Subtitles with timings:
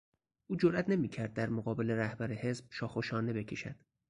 [0.49, 3.75] او جرات نمیکرد در مقابل رهبر حزب شاخ و شانه بکشد.